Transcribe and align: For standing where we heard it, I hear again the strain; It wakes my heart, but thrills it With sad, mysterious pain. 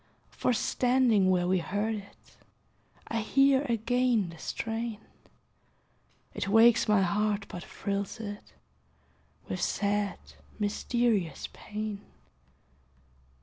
For 0.31 0.51
standing 0.51 1.29
where 1.29 1.47
we 1.47 1.59
heard 1.59 1.93
it, 1.93 2.35
I 3.07 3.19
hear 3.21 3.61
again 3.69 4.29
the 4.31 4.39
strain; 4.39 4.97
It 6.33 6.47
wakes 6.47 6.87
my 6.87 7.03
heart, 7.03 7.45
but 7.47 7.63
thrills 7.63 8.19
it 8.19 8.53
With 9.47 9.61
sad, 9.61 10.17
mysterious 10.57 11.49
pain. 11.53 12.01